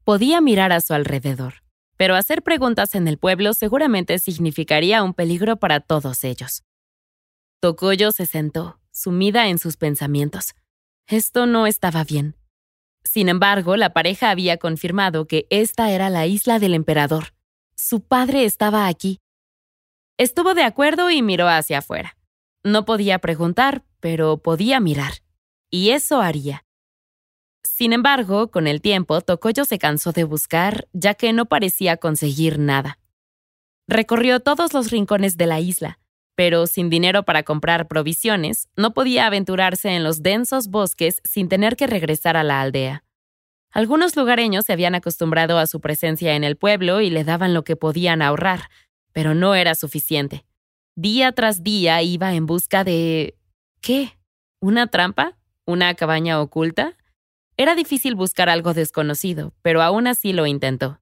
Podía 0.04 0.40
mirar 0.42 0.72
a 0.72 0.80
su 0.82 0.92
alrededor, 0.92 1.62
pero 1.96 2.16
hacer 2.16 2.42
preguntas 2.42 2.94
en 2.94 3.08
el 3.08 3.16
pueblo 3.16 3.54
seguramente 3.54 4.18
significaría 4.18 5.02
un 5.02 5.14
peligro 5.14 5.56
para 5.56 5.80
todos 5.80 6.22
ellos. 6.24 6.62
Tokoyo 7.60 8.12
se 8.12 8.26
sentó, 8.26 8.78
sumida 8.90 9.48
en 9.48 9.58
sus 9.58 9.78
pensamientos. 9.78 10.54
Esto 11.06 11.46
no 11.46 11.66
estaba 11.66 12.04
bien. 12.04 12.36
Sin 13.04 13.28
embargo, 13.28 13.76
la 13.76 13.94
pareja 13.94 14.30
había 14.30 14.58
confirmado 14.58 15.26
que 15.26 15.46
esta 15.48 15.90
era 15.90 16.10
la 16.10 16.26
isla 16.26 16.58
del 16.58 16.74
emperador. 16.74 17.34
Su 17.74 18.00
padre 18.00 18.44
estaba 18.44 18.86
aquí 18.86 19.20
Estuvo 20.18 20.54
de 20.54 20.62
acuerdo 20.62 21.10
y 21.10 21.22
miró 21.22 21.48
hacia 21.48 21.78
afuera. 21.78 22.16
No 22.64 22.84
podía 22.84 23.18
preguntar, 23.18 23.84
pero 24.00 24.38
podía 24.38 24.80
mirar. 24.80 25.14
Y 25.70 25.90
eso 25.90 26.20
haría. 26.20 26.64
Sin 27.62 27.92
embargo, 27.92 28.50
con 28.50 28.66
el 28.66 28.80
tiempo, 28.80 29.20
Tokoyo 29.20 29.64
se 29.66 29.78
cansó 29.78 30.12
de 30.12 30.24
buscar, 30.24 30.88
ya 30.92 31.14
que 31.14 31.32
no 31.32 31.46
parecía 31.46 31.98
conseguir 31.98 32.58
nada. 32.58 32.98
Recorrió 33.86 34.40
todos 34.40 34.72
los 34.72 34.90
rincones 34.90 35.36
de 35.36 35.46
la 35.46 35.60
isla, 35.60 35.98
pero 36.34 36.66
sin 36.66 36.88
dinero 36.88 37.24
para 37.24 37.42
comprar 37.42 37.86
provisiones, 37.86 38.68
no 38.76 38.94
podía 38.94 39.26
aventurarse 39.26 39.90
en 39.90 40.04
los 40.04 40.22
densos 40.22 40.68
bosques 40.68 41.20
sin 41.24 41.48
tener 41.48 41.76
que 41.76 41.86
regresar 41.86 42.36
a 42.36 42.44
la 42.44 42.62
aldea. 42.62 43.04
Algunos 43.70 44.16
lugareños 44.16 44.64
se 44.64 44.72
habían 44.72 44.94
acostumbrado 44.94 45.58
a 45.58 45.66
su 45.66 45.80
presencia 45.80 46.34
en 46.34 46.44
el 46.44 46.56
pueblo 46.56 47.02
y 47.02 47.10
le 47.10 47.24
daban 47.24 47.52
lo 47.52 47.62
que 47.62 47.76
podían 47.76 48.22
ahorrar, 48.22 48.70
pero 49.16 49.34
no 49.34 49.54
era 49.54 49.74
suficiente. 49.74 50.44
Día 50.94 51.32
tras 51.32 51.62
día 51.62 52.02
iba 52.02 52.34
en 52.34 52.44
busca 52.44 52.84
de... 52.84 53.34
¿Qué? 53.80 54.12
¿Una 54.60 54.88
trampa? 54.88 55.38
¿Una 55.64 55.94
cabaña 55.94 56.38
oculta? 56.38 56.98
Era 57.56 57.74
difícil 57.74 58.14
buscar 58.14 58.50
algo 58.50 58.74
desconocido, 58.74 59.54
pero 59.62 59.80
aún 59.80 60.06
así 60.06 60.34
lo 60.34 60.46
intentó. 60.46 61.00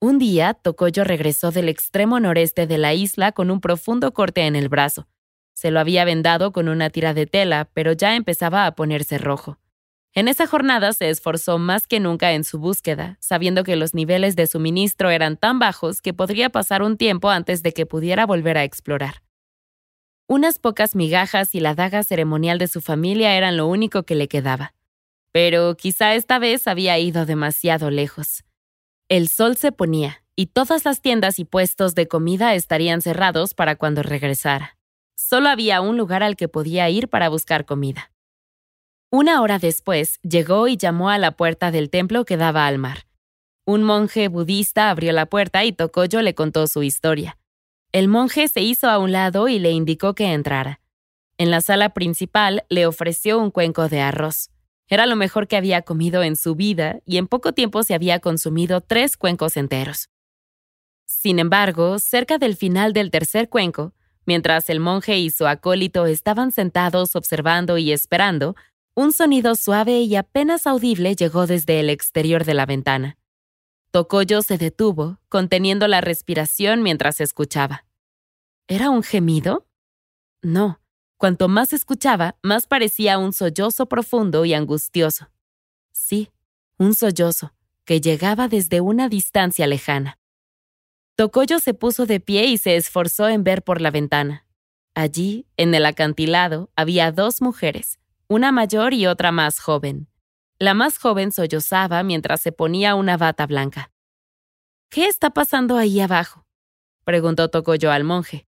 Un 0.00 0.20
día, 0.20 0.54
Tokoyo 0.54 1.02
regresó 1.02 1.50
del 1.50 1.68
extremo 1.68 2.20
noreste 2.20 2.68
de 2.68 2.78
la 2.78 2.94
isla 2.94 3.32
con 3.32 3.50
un 3.50 3.60
profundo 3.60 4.14
corte 4.14 4.42
en 4.42 4.54
el 4.54 4.68
brazo. 4.68 5.08
Se 5.54 5.72
lo 5.72 5.80
había 5.80 6.04
vendado 6.04 6.52
con 6.52 6.68
una 6.68 6.88
tira 6.88 7.14
de 7.14 7.26
tela, 7.26 7.68
pero 7.74 7.94
ya 7.94 8.14
empezaba 8.14 8.64
a 8.64 8.76
ponerse 8.76 9.18
rojo. 9.18 9.58
En 10.14 10.26
esa 10.26 10.46
jornada 10.46 10.92
se 10.92 11.10
esforzó 11.10 11.58
más 11.58 11.86
que 11.86 12.00
nunca 12.00 12.32
en 12.32 12.44
su 12.44 12.58
búsqueda, 12.58 13.18
sabiendo 13.20 13.62
que 13.62 13.76
los 13.76 13.94
niveles 13.94 14.36
de 14.36 14.46
suministro 14.46 15.10
eran 15.10 15.36
tan 15.36 15.58
bajos 15.58 16.02
que 16.02 16.14
podría 16.14 16.50
pasar 16.50 16.82
un 16.82 16.96
tiempo 16.96 17.30
antes 17.30 17.62
de 17.62 17.72
que 17.72 17.86
pudiera 17.86 18.26
volver 18.26 18.58
a 18.58 18.64
explorar. 18.64 19.22
Unas 20.26 20.58
pocas 20.58 20.94
migajas 20.94 21.54
y 21.54 21.60
la 21.60 21.74
daga 21.74 22.02
ceremonial 22.02 22.58
de 22.58 22.68
su 22.68 22.80
familia 22.80 23.34
eran 23.34 23.56
lo 23.56 23.66
único 23.66 24.02
que 24.02 24.14
le 24.14 24.28
quedaba. 24.28 24.74
Pero 25.32 25.76
quizá 25.76 26.14
esta 26.14 26.38
vez 26.38 26.66
había 26.66 26.98
ido 26.98 27.24
demasiado 27.24 27.90
lejos. 27.90 28.44
El 29.08 29.28
sol 29.28 29.56
se 29.56 29.72
ponía, 29.72 30.22
y 30.36 30.46
todas 30.46 30.84
las 30.84 31.00
tiendas 31.00 31.38
y 31.38 31.44
puestos 31.44 31.94
de 31.94 32.08
comida 32.08 32.54
estarían 32.54 33.00
cerrados 33.02 33.54
para 33.54 33.76
cuando 33.76 34.02
regresara. 34.02 34.76
Solo 35.16 35.48
había 35.48 35.80
un 35.80 35.96
lugar 35.96 36.22
al 36.22 36.36
que 36.36 36.48
podía 36.48 36.88
ir 36.90 37.08
para 37.08 37.28
buscar 37.28 37.64
comida. 37.64 38.12
Una 39.10 39.40
hora 39.40 39.58
después, 39.58 40.20
llegó 40.20 40.68
y 40.68 40.76
llamó 40.76 41.08
a 41.08 41.16
la 41.16 41.32
puerta 41.32 41.70
del 41.70 41.88
templo 41.88 42.26
que 42.26 42.36
daba 42.36 42.66
al 42.66 42.76
mar. 42.76 43.06
Un 43.64 43.82
monje 43.82 44.28
budista 44.28 44.90
abrió 44.90 45.12
la 45.12 45.24
puerta 45.24 45.64
y 45.64 45.72
Tokoyo 45.72 46.20
le 46.20 46.34
contó 46.34 46.66
su 46.66 46.82
historia. 46.82 47.38
El 47.90 48.08
monje 48.08 48.48
se 48.48 48.60
hizo 48.60 48.86
a 48.90 48.98
un 48.98 49.12
lado 49.12 49.48
y 49.48 49.58
le 49.58 49.70
indicó 49.70 50.14
que 50.14 50.32
entrara. 50.34 50.80
En 51.38 51.50
la 51.50 51.62
sala 51.62 51.94
principal 51.94 52.64
le 52.68 52.84
ofreció 52.84 53.38
un 53.38 53.50
cuenco 53.50 53.88
de 53.88 54.02
arroz. 54.02 54.50
Era 54.88 55.06
lo 55.06 55.16
mejor 55.16 55.48
que 55.48 55.56
había 55.56 55.82
comido 55.82 56.22
en 56.22 56.36
su 56.36 56.54
vida 56.54 57.00
y 57.06 57.16
en 57.16 57.28
poco 57.28 57.52
tiempo 57.52 57.82
se 57.84 57.94
había 57.94 58.20
consumido 58.20 58.82
tres 58.82 59.16
cuencos 59.16 59.56
enteros. 59.56 60.10
Sin 61.06 61.38
embargo, 61.38 61.98
cerca 61.98 62.36
del 62.36 62.56
final 62.56 62.92
del 62.92 63.10
tercer 63.10 63.48
cuenco, 63.48 63.94
mientras 64.26 64.68
el 64.68 64.80
monje 64.80 65.16
y 65.18 65.30
su 65.30 65.46
acólito 65.46 66.04
estaban 66.04 66.52
sentados 66.52 67.16
observando 67.16 67.78
y 67.78 67.92
esperando, 67.92 68.54
un 68.98 69.12
sonido 69.12 69.54
suave 69.54 70.00
y 70.00 70.16
apenas 70.16 70.66
audible 70.66 71.14
llegó 71.14 71.46
desde 71.46 71.78
el 71.78 71.88
exterior 71.88 72.44
de 72.44 72.54
la 72.54 72.66
ventana. 72.66 73.16
Tokoyo 73.92 74.42
se 74.42 74.58
detuvo, 74.58 75.20
conteniendo 75.28 75.86
la 75.86 76.00
respiración 76.00 76.82
mientras 76.82 77.20
escuchaba. 77.20 77.84
¿Era 78.66 78.90
un 78.90 79.04
gemido? 79.04 79.68
No. 80.42 80.80
Cuanto 81.16 81.46
más 81.46 81.72
escuchaba, 81.72 82.38
más 82.42 82.66
parecía 82.66 83.18
un 83.18 83.32
sollozo 83.32 83.86
profundo 83.86 84.44
y 84.44 84.52
angustioso. 84.52 85.30
Sí, 85.92 86.32
un 86.76 86.96
sollozo, 86.96 87.54
que 87.84 88.00
llegaba 88.00 88.48
desde 88.48 88.80
una 88.80 89.08
distancia 89.08 89.68
lejana. 89.68 90.18
Tokoyo 91.14 91.60
se 91.60 91.72
puso 91.72 92.04
de 92.04 92.18
pie 92.18 92.46
y 92.46 92.58
se 92.58 92.74
esforzó 92.74 93.28
en 93.28 93.44
ver 93.44 93.62
por 93.62 93.80
la 93.80 93.92
ventana. 93.92 94.44
Allí, 94.94 95.46
en 95.56 95.72
el 95.72 95.86
acantilado, 95.86 96.72
había 96.74 97.12
dos 97.12 97.40
mujeres, 97.40 98.00
una 98.28 98.52
mayor 98.52 98.92
y 98.94 99.06
otra 99.06 99.32
más 99.32 99.58
joven. 99.58 100.08
La 100.58 100.74
más 100.74 100.98
joven 100.98 101.32
sollozaba 101.32 102.02
mientras 102.02 102.40
se 102.40 102.52
ponía 102.52 102.94
una 102.94 103.16
bata 103.16 103.46
blanca. 103.46 103.90
¿Qué 104.90 105.06
está 105.06 105.30
pasando 105.30 105.76
ahí 105.76 106.00
abajo? 106.00 106.46
preguntó 107.04 107.48
Tokoyo 107.48 107.90
al 107.90 108.04
monje. 108.04 108.46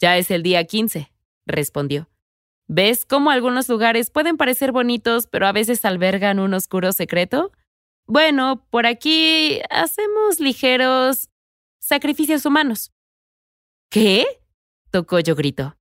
Ya 0.00 0.16
es 0.16 0.30
el 0.32 0.42
día 0.42 0.64
15, 0.64 1.12
respondió. 1.46 2.08
¿Ves 2.66 3.04
cómo 3.06 3.30
algunos 3.30 3.68
lugares 3.68 4.10
pueden 4.10 4.36
parecer 4.36 4.72
bonitos, 4.72 5.26
pero 5.26 5.46
a 5.46 5.52
veces 5.52 5.84
albergan 5.84 6.40
un 6.40 6.54
oscuro 6.54 6.92
secreto? 6.92 7.52
Bueno, 8.06 8.66
por 8.70 8.86
aquí 8.86 9.60
hacemos 9.70 10.40
ligeros 10.40 11.28
sacrificios 11.78 12.46
humanos. 12.46 12.92
¿Qué? 13.90 14.24
Tokoyo 14.90 15.36
gritó. 15.36 15.76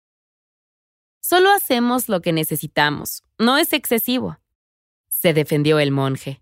Solo 1.21 1.51
hacemos 1.51 2.09
lo 2.09 2.21
que 2.21 2.33
necesitamos. 2.33 3.23
No 3.37 3.57
es 3.57 3.73
excesivo. 3.73 4.39
Se 5.07 5.33
defendió 5.33 5.79
el 5.79 5.91
monje. 5.91 6.41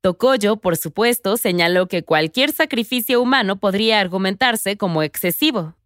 Tokoyo, 0.00 0.56
por 0.56 0.76
supuesto, 0.76 1.36
señaló 1.36 1.88
que 1.88 2.04
cualquier 2.04 2.52
sacrificio 2.52 3.20
humano 3.20 3.56
podría 3.56 4.00
argumentarse 4.00 4.78
como 4.78 5.02
excesivo. 5.02 5.76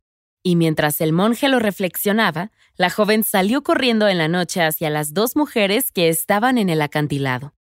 Y 0.43 0.55
mientras 0.55 1.01
el 1.01 1.13
monje 1.13 1.49
lo 1.49 1.59
reflexionaba, 1.59 2.53
la 2.77 2.91
joven 2.91 3.25
salió 3.25 3.63
corriendo 3.63 4.07
en 4.07 4.19
la 4.19 4.29
noche 4.29 4.63
hacia 4.63 4.91
las 4.91 5.15
dos 5.15 5.35
mujeres 5.35 5.91
que 5.91 6.09
estaban 6.09 6.59
en 6.59 6.69
el 6.69 6.83
acantilado. 6.83 7.55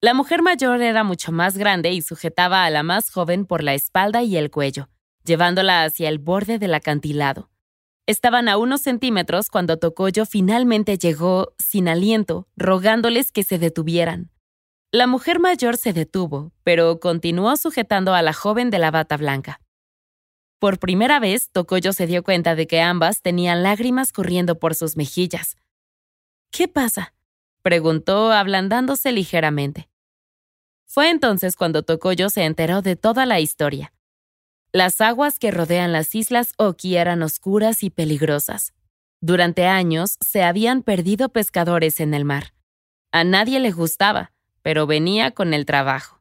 La 0.00 0.14
mujer 0.14 0.42
mayor 0.42 0.82
era 0.82 1.04
mucho 1.04 1.30
más 1.30 1.56
grande 1.58 1.92
y 1.92 2.02
sujetaba 2.02 2.64
a 2.64 2.70
la 2.70 2.82
más 2.82 3.10
joven 3.10 3.44
por 3.44 3.62
la 3.62 3.74
espalda 3.74 4.22
y 4.22 4.36
el 4.36 4.50
cuello, 4.50 4.88
llevándola 5.24 5.84
hacia 5.84 6.08
el 6.08 6.18
borde 6.18 6.58
del 6.58 6.74
acantilado. 6.74 7.50
Estaban 8.06 8.50
a 8.50 8.58
unos 8.58 8.82
centímetros 8.82 9.48
cuando 9.48 9.78
Tokoyo 9.78 10.26
finalmente 10.26 10.98
llegó, 10.98 11.54
sin 11.58 11.88
aliento, 11.88 12.46
rogándoles 12.54 13.32
que 13.32 13.44
se 13.44 13.58
detuvieran. 13.58 14.30
La 14.92 15.06
mujer 15.06 15.40
mayor 15.40 15.78
se 15.78 15.94
detuvo, 15.94 16.52
pero 16.64 17.00
continuó 17.00 17.56
sujetando 17.56 18.12
a 18.12 18.20
la 18.20 18.34
joven 18.34 18.68
de 18.68 18.78
la 18.78 18.90
bata 18.90 19.16
blanca. 19.16 19.62
Por 20.58 20.78
primera 20.78 21.18
vez, 21.18 21.50
Tokoyo 21.50 21.94
se 21.94 22.06
dio 22.06 22.22
cuenta 22.22 22.54
de 22.54 22.66
que 22.66 22.82
ambas 22.82 23.22
tenían 23.22 23.62
lágrimas 23.62 24.12
corriendo 24.12 24.58
por 24.58 24.74
sus 24.74 24.98
mejillas. 24.98 25.56
¿Qué 26.50 26.68
pasa? 26.68 27.14
preguntó, 27.62 28.32
ablandándose 28.32 29.12
ligeramente. 29.12 29.88
Fue 30.86 31.08
entonces 31.08 31.56
cuando 31.56 31.82
Tokoyo 31.82 32.28
se 32.28 32.44
enteró 32.44 32.82
de 32.82 32.96
toda 32.96 33.24
la 33.24 33.40
historia. 33.40 33.93
Las 34.74 35.00
aguas 35.00 35.38
que 35.38 35.52
rodean 35.52 35.92
las 35.92 36.16
islas 36.16 36.52
Oki 36.56 36.96
eran 36.96 37.22
oscuras 37.22 37.84
y 37.84 37.90
peligrosas. 37.90 38.74
Durante 39.20 39.66
años 39.66 40.16
se 40.20 40.42
habían 40.42 40.82
perdido 40.82 41.28
pescadores 41.28 42.00
en 42.00 42.12
el 42.12 42.24
mar. 42.24 42.54
A 43.12 43.22
nadie 43.22 43.60
le 43.60 43.70
gustaba, 43.70 44.32
pero 44.62 44.88
venía 44.88 45.30
con 45.30 45.54
el 45.54 45.64
trabajo. 45.64 46.20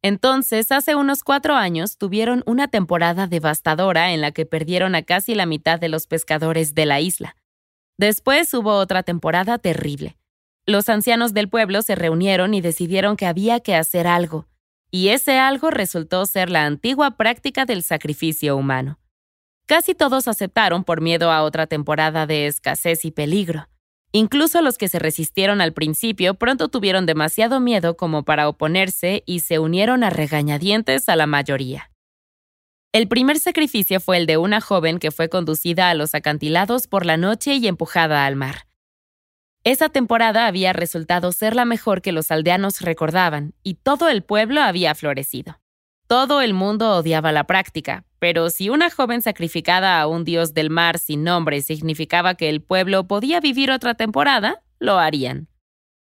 Entonces, 0.00 0.72
hace 0.72 0.94
unos 0.94 1.22
cuatro 1.22 1.56
años, 1.56 1.98
tuvieron 1.98 2.42
una 2.46 2.68
temporada 2.68 3.26
devastadora 3.26 4.12
en 4.12 4.22
la 4.22 4.32
que 4.32 4.46
perdieron 4.46 4.94
a 4.94 5.02
casi 5.02 5.34
la 5.34 5.44
mitad 5.44 5.78
de 5.78 5.90
los 5.90 6.06
pescadores 6.06 6.74
de 6.74 6.86
la 6.86 7.02
isla. 7.02 7.36
Después 7.98 8.54
hubo 8.54 8.76
otra 8.78 9.02
temporada 9.02 9.58
terrible. 9.58 10.16
Los 10.64 10.88
ancianos 10.88 11.34
del 11.34 11.50
pueblo 11.50 11.82
se 11.82 11.96
reunieron 11.96 12.54
y 12.54 12.62
decidieron 12.62 13.18
que 13.18 13.26
había 13.26 13.60
que 13.60 13.74
hacer 13.74 14.06
algo, 14.06 14.46
y 14.94 15.08
ese 15.08 15.40
algo 15.40 15.72
resultó 15.72 16.24
ser 16.24 16.50
la 16.50 16.66
antigua 16.66 17.16
práctica 17.16 17.64
del 17.64 17.82
sacrificio 17.82 18.56
humano. 18.56 19.00
Casi 19.66 19.92
todos 19.92 20.28
aceptaron 20.28 20.84
por 20.84 21.00
miedo 21.00 21.32
a 21.32 21.42
otra 21.42 21.66
temporada 21.66 22.28
de 22.28 22.46
escasez 22.46 23.04
y 23.04 23.10
peligro. 23.10 23.68
Incluso 24.12 24.62
los 24.62 24.78
que 24.78 24.88
se 24.88 25.00
resistieron 25.00 25.60
al 25.60 25.72
principio 25.72 26.34
pronto 26.34 26.68
tuvieron 26.68 27.06
demasiado 27.06 27.58
miedo 27.58 27.96
como 27.96 28.22
para 28.22 28.48
oponerse 28.48 29.24
y 29.26 29.40
se 29.40 29.58
unieron 29.58 30.04
a 30.04 30.10
regañadientes 30.10 31.08
a 31.08 31.16
la 31.16 31.26
mayoría. 31.26 31.90
El 32.92 33.08
primer 33.08 33.40
sacrificio 33.40 33.98
fue 33.98 34.18
el 34.18 34.26
de 34.26 34.36
una 34.36 34.60
joven 34.60 35.00
que 35.00 35.10
fue 35.10 35.28
conducida 35.28 35.90
a 35.90 35.94
los 35.94 36.14
acantilados 36.14 36.86
por 36.86 37.04
la 37.04 37.16
noche 37.16 37.56
y 37.56 37.66
empujada 37.66 38.26
al 38.26 38.36
mar. 38.36 38.68
Esa 39.64 39.88
temporada 39.88 40.46
había 40.46 40.74
resultado 40.74 41.32
ser 41.32 41.56
la 41.56 41.64
mejor 41.64 42.02
que 42.02 42.12
los 42.12 42.30
aldeanos 42.30 42.82
recordaban, 42.82 43.54
y 43.62 43.74
todo 43.74 44.10
el 44.10 44.22
pueblo 44.22 44.60
había 44.60 44.94
florecido. 44.94 45.58
Todo 46.06 46.42
el 46.42 46.52
mundo 46.52 46.94
odiaba 46.98 47.32
la 47.32 47.44
práctica, 47.44 48.04
pero 48.18 48.50
si 48.50 48.68
una 48.68 48.90
joven 48.90 49.22
sacrificada 49.22 50.02
a 50.02 50.06
un 50.06 50.24
dios 50.24 50.52
del 50.52 50.68
mar 50.68 50.98
sin 50.98 51.24
nombre 51.24 51.62
significaba 51.62 52.34
que 52.34 52.50
el 52.50 52.60
pueblo 52.60 53.08
podía 53.08 53.40
vivir 53.40 53.70
otra 53.70 53.94
temporada, 53.94 54.62
lo 54.78 54.98
harían. 54.98 55.48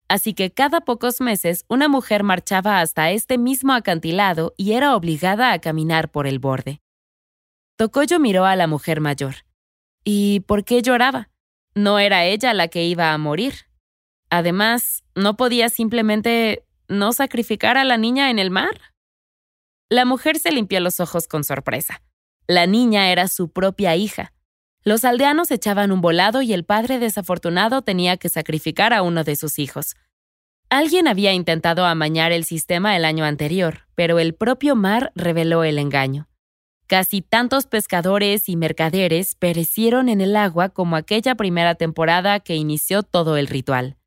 Así 0.08 0.34
que 0.34 0.52
cada 0.52 0.82
pocos 0.82 1.22
meses 1.22 1.64
una 1.68 1.88
mujer 1.88 2.24
marchaba 2.24 2.82
hasta 2.82 3.12
este 3.12 3.38
mismo 3.38 3.74
acantilado 3.74 4.56
y 4.58 4.74
era 4.74 4.96
obligada 4.96 5.54
a 5.54 5.60
caminar 5.60 6.10
por 6.10 6.26
el 6.26 6.40
borde. 6.40 6.82
Tokoyo 7.78 8.20
miró 8.20 8.46
a 8.46 8.56
la 8.56 8.66
mujer 8.66 9.00
mayor. 9.00 9.36
¿Y 10.04 10.40
por 10.42 10.66
qué 10.66 10.82
lloraba? 10.82 11.30
No 11.76 12.00
era 12.00 12.26
ella 12.26 12.54
la 12.54 12.68
que 12.68 12.86
iba 12.86 13.14
a 13.14 13.18
morir. 13.18 13.54
Además, 14.30 15.04
¿no 15.16 15.36
podía 15.38 15.70
simplemente 15.70 16.66
no 16.88 17.14
sacrificar 17.14 17.78
a 17.78 17.84
la 17.84 17.98
niña 17.98 18.30
en 18.30 18.40
el 18.40 18.52
mar? 18.52 18.80
La 19.90 20.06
mujer 20.06 20.40
se 20.40 20.52
limpió 20.52 20.80
los 20.80 21.00
ojos 21.00 21.28
con 21.28 21.44
sorpresa. 21.44 22.02
La 22.48 22.66
niña 22.68 23.12
era 23.12 23.28
su 23.28 23.52
propia 23.52 23.96
hija. 23.96 24.34
Los 24.84 25.06
aldeanos 25.06 25.50
echaban 25.52 25.92
un 25.92 26.02
volado 26.02 26.42
y 26.42 26.52
el 26.52 26.66
padre 26.66 27.00
desafortunado 27.00 27.84
tenía 27.84 28.18
que 28.18 28.30
sacrificar 28.30 28.94
a 28.94 29.02
uno 29.02 29.24
de 29.24 29.36
sus 29.36 29.60
hijos. 29.60 29.96
Alguien 30.70 31.08
había 31.08 31.34
intentado 31.34 31.86
amañar 31.86 32.32
el 32.32 32.44
sistema 32.44 32.98
el 32.98 33.06
año 33.06 33.24
anterior, 33.24 33.88
pero 33.96 34.20
el 34.20 34.34
propio 34.34 34.76
mar 34.76 35.12
reveló 35.16 35.64
el 35.64 35.78
engaño. 35.78 36.28
Casi 36.88 37.22
tantos 37.22 37.66
pescadores 37.66 38.50
y 38.50 38.56
mercaderes 38.56 39.36
perecieron 39.36 40.10
en 40.10 40.22
el 40.22 40.36
agua 40.36 40.70
como 40.70 40.96
aquella 40.96 41.36
primera 41.36 41.76
temporada 41.76 42.40
que 42.40 42.56
inició 42.56 43.04
todo 43.04 43.38
el 43.38 43.48
ritual. 43.48 43.98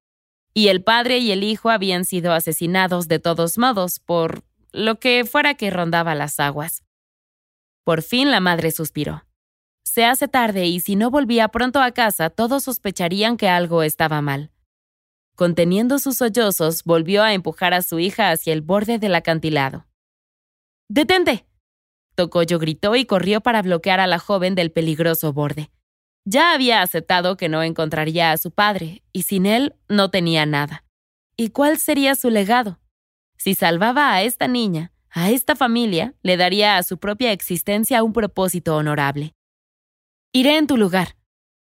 Y 0.53 0.69
el 0.69 0.83
padre 0.83 1.19
y 1.19 1.33
el 1.33 1.43
hijo 1.43 1.71
habían 1.71 2.05
sido 2.05 2.33
asesinados 2.33 3.09
de 3.09 3.19
todos 3.19 3.59
modos 3.59 3.99
por 3.99 4.45
lo 4.73 4.99
que 5.01 5.25
fuera 5.25 5.55
que 5.55 5.71
rondaba 5.71 6.15
las 6.15 6.39
aguas. 6.39 6.83
Por 7.85 8.03
fin 8.03 8.31
la 8.31 8.41
madre 8.41 8.71
suspiró. 8.71 9.25
Se 9.85 10.05
hace 10.05 10.29
tarde 10.29 10.67
y 10.67 10.81
si 10.81 10.97
no 10.97 11.11
volvía 11.11 11.49
pronto 11.49 11.81
a 11.81 11.93
casa, 11.93 12.29
todos 12.31 12.65
sospecharían 12.65 13.37
que 13.37 13.49
algo 13.49 13.83
estaba 13.83 14.21
mal. 14.21 14.51
Conteniendo 15.35 15.99
sus 15.99 16.19
sollozos, 16.19 16.85
volvió 16.85 17.23
a 17.23 17.33
empujar 17.33 17.75
a 17.75 17.83
su 17.83 17.99
hija 17.99 18.31
hacia 18.31 18.53
el 18.53 18.61
borde 18.61 18.99
del 18.99 19.15
acantilado. 19.15 19.87
¡Detente! 20.89 21.47
Tokoyo 22.17 22.59
gritó 22.59 22.97
y 22.97 23.05
corrió 23.05 23.41
para 23.41 23.63
bloquear 23.63 24.01
a 24.01 24.09
la 24.09 24.19
joven 24.19 24.57
del 24.57 24.73
peligroso 24.73 25.33
borde. 25.33 25.71
Ya 26.25 26.53
había 26.53 26.83
aceptado 26.83 27.37
que 27.37 27.49
no 27.49 27.63
encontraría 27.63 28.33
a 28.33 28.37
su 28.37 28.51
padre, 28.51 29.05
y 29.13 29.23
sin 29.23 29.47
él 29.47 29.77
no 29.89 30.11
tenía 30.11 30.45
nada. 30.45 30.85
¿Y 31.37 31.51
cuál 31.51 31.79
sería 31.79 32.17
su 32.17 32.31
legado? 32.31 32.81
Si 33.37 33.55
salvaba 33.55 34.13
a 34.13 34.23
esta 34.23 34.49
niña, 34.49 34.93
a 35.11 35.31
esta 35.31 35.55
familia, 35.55 36.15
le 36.23 36.37
daría 36.37 36.79
a 36.79 36.83
su 36.83 36.99
propia 36.99 37.31
existencia 37.31 38.03
un 38.03 38.13
propósito 38.13 38.75
honorable. 38.75 39.35
Iré 40.33 40.57
en 40.57 40.67
tu 40.67 40.77
lugar, 40.77 41.17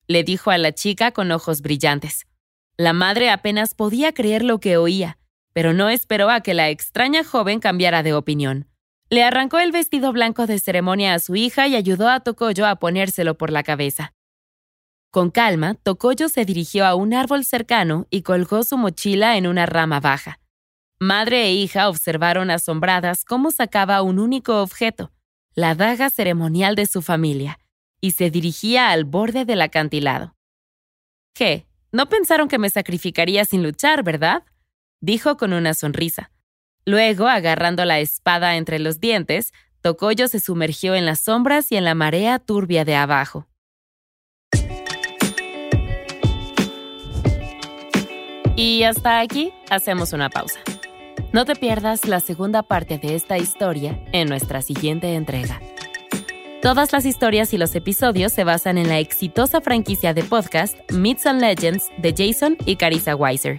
le 0.07 0.23
dijo 0.23 0.51
a 0.51 0.59
la 0.59 0.73
chica 0.73 1.11
con 1.11 1.33
ojos 1.33 1.63
brillantes. 1.63 2.27
La 2.77 2.93
madre 2.93 3.31
apenas 3.31 3.75
podía 3.75 4.13
creer 4.13 4.45
lo 4.45 4.61
que 4.61 4.77
oía, 4.77 5.19
pero 5.53 5.73
no 5.73 5.89
esperó 5.89 6.31
a 6.31 6.41
que 6.41 6.55
la 6.55 6.71
extraña 6.71 7.25
joven 7.25 7.61
cambiara 7.61 8.03
de 8.03 8.15
opinión. 8.15 8.69
Le 9.13 9.25
arrancó 9.25 9.59
el 9.59 9.73
vestido 9.73 10.11
blanco 10.11 10.47
de 10.47 10.59
ceremonia 10.59 11.13
a 11.13 11.19
su 11.19 11.37
hija 11.37 11.69
y 11.69 11.77
ayudó 11.77 12.09
a 12.09 12.21
Tokoyo 12.21 12.67
a 12.67 12.77
ponérselo 12.77 13.37
por 13.37 13.51
la 13.51 13.63
cabeza. 13.63 14.15
Con 15.11 15.31
calma, 15.31 15.75
Tokoyo 15.75 16.31
se 16.31 16.47
dirigió 16.47 16.87
a 16.87 16.95
un 16.95 17.13
árbol 17.13 17.45
cercano 17.45 18.07
y 18.09 18.23
colgó 18.23 18.63
su 18.63 18.79
mochila 18.79 19.37
en 19.37 19.47
una 19.47 19.67
rama 19.67 20.01
baja. 20.01 20.41
Madre 20.99 21.43
e 21.43 21.53
hija 21.53 21.91
observaron 21.91 22.51
asombradas 22.51 23.27
cómo 23.27 23.51
sacaba 23.51 24.01
un 24.01 24.19
único 24.19 24.63
objeto, 24.63 25.13
la 25.55 25.75
daga 25.75 26.09
ceremonial 26.09 26.75
de 26.75 26.87
su 26.87 27.03
familia, 27.03 27.59
y 28.01 28.13
se 28.13 28.31
dirigía 28.31 28.93
al 28.93 29.05
borde 29.05 29.45
del 29.45 29.61
acantilado. 29.61 30.37
¿Qué? 31.35 31.67
No 31.91 32.09
pensaron 32.09 32.49
que 32.49 32.59
me 32.59 32.71
sacrificaría 32.71 33.45
sin 33.45 33.63
luchar, 33.63 34.05
¿verdad? 34.05 34.45
dijo 35.03 35.37
con 35.37 35.53
una 35.53 35.75
sonrisa. 35.75 36.32
Luego, 36.85 37.29
agarrando 37.29 37.85
la 37.85 38.01
espada 38.01 38.57
entre 38.57 38.79
los 38.79 38.99
dientes, 39.01 39.53
Tokoyo 39.83 40.29
se 40.29 40.41
sumergió 40.41 40.95
en 40.95 41.07
las 41.07 41.21
sombras 41.21 41.71
y 41.71 41.77
en 41.77 41.85
la 41.85 41.95
marea 41.95 42.39
turbia 42.39 42.85
de 42.85 42.97
abajo. 42.97 43.47
Y 48.57 48.83
hasta 48.83 49.21
aquí 49.21 49.53
hacemos 49.71 50.13
una 50.13 50.29
pausa. 50.29 50.61
No 51.33 51.45
te 51.45 51.57
pierdas 51.57 52.07
la 52.07 52.21
segunda 52.21 52.63
parte 52.63 52.99
de 52.99 53.15
esta 53.15 53.39
historia 53.39 53.99
en 54.13 54.29
nuestra 54.29 54.61
siguiente 54.61 55.15
entrega. 55.15 55.61
Todas 56.61 56.93
las 56.93 57.07
historias 57.07 57.53
y 57.55 57.59
los 57.59 57.75
episodios 57.75 58.33
se 58.33 58.45
basan 58.45 58.79
en 58.79 58.89
la 58.89 58.99
exitosa 58.99 59.61
franquicia 59.61 60.15
de 60.15 60.23
podcast 60.23 60.77
Myths 60.93 61.27
and 61.27 61.41
Legends 61.41 61.91
de 61.99 62.15
Jason 62.17 62.57
y 62.67 62.77
Carissa 62.77 63.17
Weiser. 63.17 63.59